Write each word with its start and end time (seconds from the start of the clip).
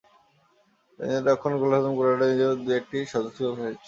নিজেদের 0.99 1.25
রক্ষণ 1.27 1.53
গোল 1.61 1.71
হজম 1.75 1.93
করল 1.97 2.11
কেন, 2.13 2.29
নিজেও 2.31 2.51
দু-একটি 2.59 2.97
সহজ 3.11 3.25
সুযোগ 3.35 3.53
হারিয়েছেন। 3.55 3.79